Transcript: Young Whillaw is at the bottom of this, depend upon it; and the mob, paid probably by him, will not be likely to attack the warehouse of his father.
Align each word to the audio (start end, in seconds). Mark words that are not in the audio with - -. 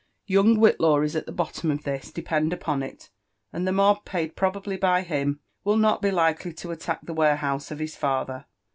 Young 0.25 0.57
Whillaw 0.57 1.03
is 1.05 1.15
at 1.15 1.27
the 1.27 1.31
bottom 1.31 1.69
of 1.69 1.83
this, 1.83 2.11
depend 2.11 2.53
upon 2.53 2.81
it; 2.81 3.11
and 3.53 3.67
the 3.67 3.71
mob, 3.71 4.03
paid 4.03 4.35
probably 4.35 4.75
by 4.75 5.03
him, 5.03 5.41
will 5.63 5.77
not 5.77 6.01
be 6.01 6.09
likely 6.09 6.53
to 6.53 6.71
attack 6.71 7.05
the 7.05 7.13
warehouse 7.13 7.69
of 7.69 7.77
his 7.77 7.95
father. 7.95 8.45